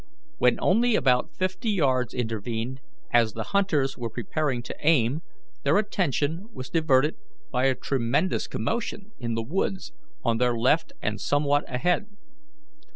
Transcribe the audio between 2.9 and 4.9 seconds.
as the hunters were preparing to